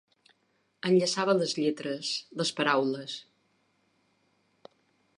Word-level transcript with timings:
Enllaçava 0.89 1.35
les 1.41 1.53
lletres, 1.59 2.15
les 2.41 2.53
paraules. 2.61 3.21